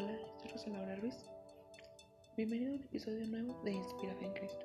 [0.00, 1.16] Hola, soy Rosa Laura Ruiz.
[2.36, 4.64] Bienvenido a un episodio nuevo de Inspira Fe en Cristo.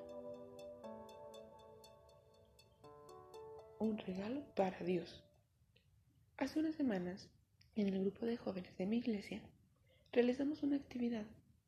[3.80, 5.24] Un regalo para Dios.
[6.38, 7.32] Hace unas semanas,
[7.76, 9.42] en el grupo de jóvenes de mi iglesia,
[10.12, 11.26] realizamos una actividad.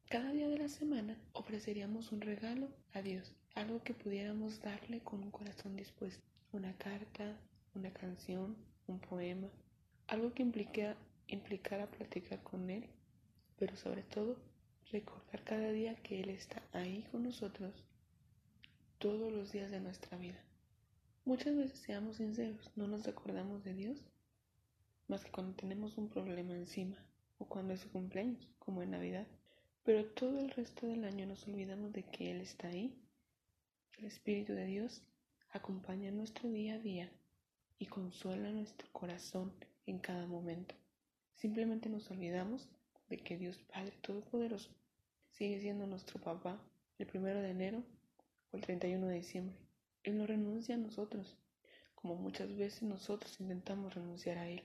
[0.09, 5.23] Cada día de la semana ofreceríamos un regalo a Dios, algo que pudiéramos darle con
[5.23, 6.23] un corazón dispuesto.
[6.51, 7.35] Una carta,
[7.73, 8.55] una canción,
[8.85, 9.49] un poema,
[10.05, 10.95] algo que implica,
[11.25, 12.87] implicara platicar con Él
[13.57, 14.37] pero sobre todo
[14.91, 17.73] recordar cada día que Él está ahí con nosotros
[18.97, 20.41] todos los días de nuestra vida.
[21.25, 23.97] Muchas veces, seamos sinceros, no nos recordamos de Dios
[25.07, 26.97] más que cuando tenemos un problema encima
[27.37, 29.27] o cuando es su cumpleaños, como en Navidad.
[29.83, 32.95] Pero todo el resto del año nos olvidamos de que Él está ahí.
[33.97, 35.03] El Espíritu de Dios
[35.51, 37.11] acompaña nuestro día a día
[37.77, 39.53] y consuela nuestro corazón
[39.85, 40.75] en cada momento.
[41.35, 42.67] Simplemente nos olvidamos
[43.09, 44.71] de que Dios Padre Todopoderoso
[45.31, 46.59] sigue siendo nuestro papá
[46.97, 47.83] el primero de enero
[48.51, 49.57] o el 31 de diciembre.
[50.03, 51.37] Él no renuncia a nosotros,
[51.95, 54.63] como muchas veces nosotros intentamos renunciar a Él.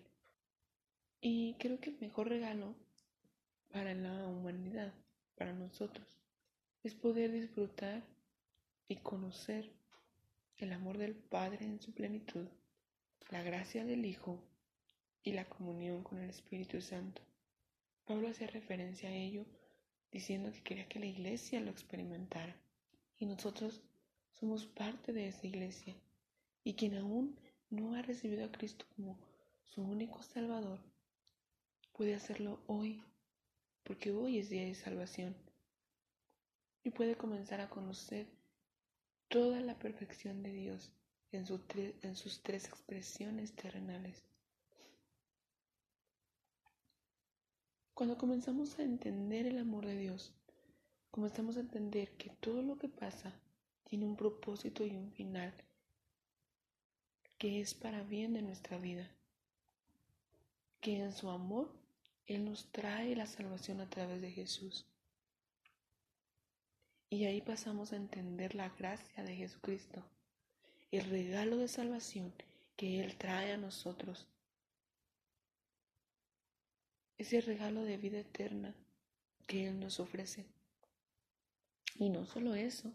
[1.21, 2.75] Y creo que el mejor regalo
[3.73, 4.93] para la humanidad,
[5.37, 6.07] para nosotros,
[6.83, 8.03] es poder disfrutar
[8.89, 9.71] y conocer
[10.57, 12.47] el amor del Padre en su plenitud,
[13.31, 14.43] la gracia del Hijo
[15.23, 17.23] y la comunión con el Espíritu Santo.
[18.11, 19.47] Pablo hacía referencia a ello
[20.11, 22.57] diciendo que quería que la iglesia lo experimentara.
[23.21, 23.83] Y nosotros
[24.33, 25.95] somos parte de esa iglesia.
[26.65, 29.17] Y quien aún no ha recibido a Cristo como
[29.63, 30.81] su único Salvador,
[31.93, 33.01] puede hacerlo hoy,
[33.85, 35.37] porque hoy es día de salvación.
[36.83, 38.27] Y puede comenzar a conocer
[39.29, 40.91] toda la perfección de Dios
[41.31, 41.45] en,
[42.03, 44.30] en sus tres expresiones terrenales.
[48.01, 50.33] Cuando comenzamos a entender el amor de Dios,
[51.11, 53.31] comenzamos a entender que todo lo que pasa
[53.85, 55.53] tiene un propósito y un final
[57.37, 59.07] que es para bien de nuestra vida,
[60.81, 61.71] que en su amor
[62.25, 64.87] Él nos trae la salvación a través de Jesús.
[67.11, 70.03] Y ahí pasamos a entender la gracia de Jesucristo,
[70.91, 72.33] el regalo de salvación
[72.77, 74.27] que Él trae a nosotros
[77.21, 78.75] ese regalo de vida eterna
[79.47, 80.47] que Él nos ofrece.
[81.97, 82.91] Y no solo eso,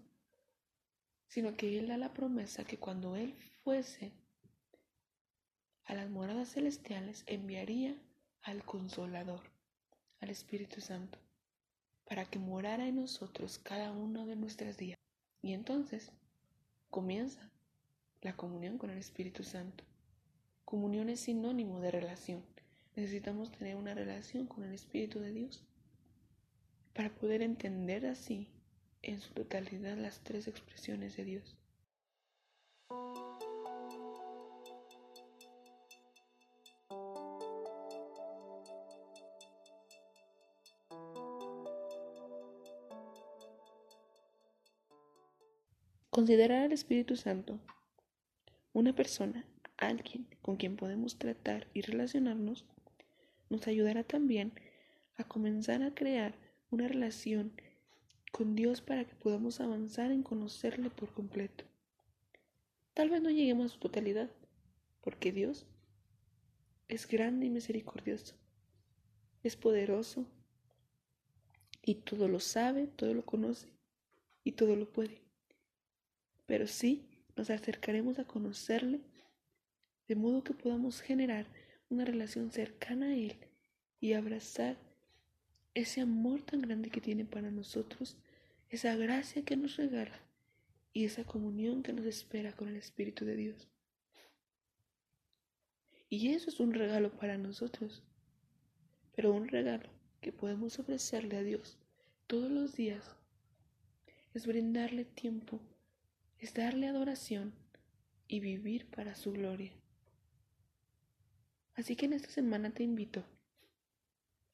[1.28, 4.12] sino que Él da la promesa que cuando Él fuese
[5.84, 7.96] a las moradas celestiales enviaría
[8.42, 9.44] al Consolador,
[10.22, 11.20] al Espíritu Santo,
[12.06, 14.98] para que morara en nosotros cada uno de nuestros días.
[15.44, 16.12] Y entonces
[16.90, 17.52] comienza
[18.22, 19.84] la comunión con el Espíritu Santo.
[20.64, 22.55] Comunión es sinónimo de relación.
[22.96, 25.66] Necesitamos tener una relación con el Espíritu de Dios
[26.94, 28.48] para poder entender así
[29.02, 31.58] en su totalidad las tres expresiones de Dios.
[46.10, 47.60] Considerar al Espíritu Santo
[48.72, 49.46] una persona,
[49.76, 52.66] alguien con quien podemos tratar y relacionarnos,
[53.50, 54.54] nos ayudará también
[55.16, 56.36] a comenzar a crear
[56.70, 57.54] una relación
[58.32, 61.64] con Dios para que podamos avanzar en conocerle por completo.
[62.94, 64.30] Tal vez no lleguemos a su totalidad,
[65.02, 65.66] porque Dios
[66.88, 68.36] es grande y misericordioso,
[69.44, 70.26] es poderoso
[71.82, 73.70] y todo lo sabe, todo lo conoce
[74.44, 75.22] y todo lo puede.
[76.46, 79.02] Pero sí nos acercaremos a conocerle
[80.08, 81.48] de modo que podamos generar
[81.90, 83.38] una relación cercana a Él
[84.00, 84.78] y abrazar
[85.74, 88.18] ese amor tan grande que tiene para nosotros,
[88.70, 90.20] esa gracia que nos regala
[90.94, 93.68] y esa comunión que nos espera con el Espíritu de Dios.
[96.10, 98.04] Y eso es un regalo para nosotros,
[99.16, 99.90] pero un regalo
[100.22, 101.78] que podemos ofrecerle a Dios
[102.28, 103.16] todos los días
[104.34, 105.60] es brindarle tiempo,
[106.40, 107.54] es darle adoración
[108.28, 109.74] y vivir para su gloria.
[111.76, 113.24] Así que en esta semana te invito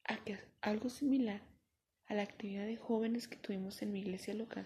[0.05, 1.41] a que algo similar
[2.07, 4.65] a la actividad de jóvenes que tuvimos en mi iglesia local.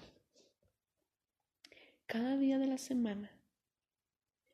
[2.08, 3.30] Cada día de la semana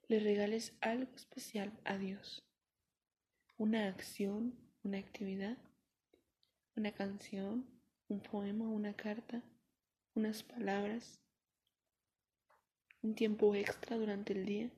[0.07, 2.43] le regales algo especial a Dios.
[3.57, 5.57] Una acción, una actividad,
[6.75, 7.67] una canción,
[8.07, 9.43] un poema, una carta,
[10.15, 11.21] unas palabras,
[13.03, 14.71] un tiempo extra durante el día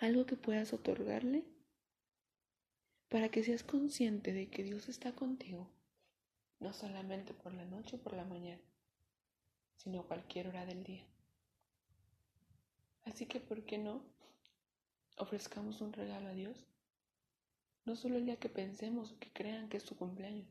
[0.00, 1.44] algo que puedas otorgarle
[3.10, 5.68] para que seas consciente de que Dios está contigo,
[6.58, 8.62] no solamente por la noche o por la mañana,
[9.76, 11.04] sino cualquier hora del día.
[13.04, 14.02] Así que, ¿por qué no
[15.18, 16.64] ofrezcamos un regalo a Dios?
[17.84, 20.48] No solo el día que pensemos o que crean que es su cumpleaños,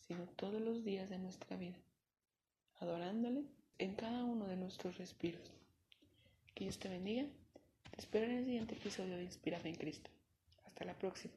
[0.00, 1.76] sino todos los días de nuestra vida,
[2.80, 3.44] adorándole
[3.78, 5.52] en cada uno de nuestros respiros.
[6.54, 7.26] Que Dios te bendiga.
[7.96, 10.10] Espero en el siguiente episodio de Inspirada en Cristo.
[10.64, 11.34] Hasta la próxima.